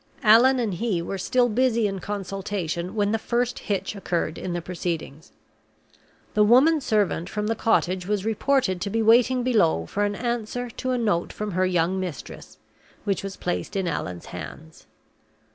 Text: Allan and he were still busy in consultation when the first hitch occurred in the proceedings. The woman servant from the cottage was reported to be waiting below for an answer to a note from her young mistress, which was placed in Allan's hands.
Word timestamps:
Allan 0.23 0.57
and 0.57 0.73
he 0.73 0.99
were 0.99 1.19
still 1.19 1.47
busy 1.47 1.85
in 1.85 1.99
consultation 1.99 2.95
when 2.95 3.11
the 3.11 3.19
first 3.19 3.59
hitch 3.59 3.95
occurred 3.95 4.39
in 4.39 4.53
the 4.53 4.59
proceedings. 4.59 5.31
The 6.33 6.43
woman 6.43 6.81
servant 6.81 7.29
from 7.29 7.45
the 7.45 7.55
cottage 7.55 8.07
was 8.07 8.25
reported 8.25 8.81
to 8.81 8.89
be 8.89 9.03
waiting 9.03 9.43
below 9.43 9.85
for 9.85 10.03
an 10.03 10.15
answer 10.15 10.71
to 10.71 10.89
a 10.89 10.97
note 10.97 11.31
from 11.31 11.51
her 11.51 11.67
young 11.67 11.99
mistress, 11.99 12.57
which 13.03 13.23
was 13.23 13.37
placed 13.37 13.75
in 13.75 13.87
Allan's 13.87 14.25
hands. 14.33 14.87